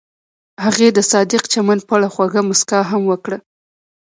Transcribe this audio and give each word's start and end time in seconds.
هغې 0.63 0.87
د 0.97 0.99
صادق 1.11 1.43
چمن 1.53 1.79
په 1.87 1.93
اړه 1.97 2.07
خوږه 2.13 2.41
موسکا 2.49 2.79
هم 2.91 3.01
وکړه. 3.11 3.37